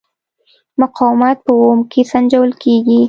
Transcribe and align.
مقاومت 0.81 1.37
په 1.45 1.51
اوم 1.61 1.79
کې 1.91 2.01
سنجول 2.11 2.51
کېږي. 2.63 2.99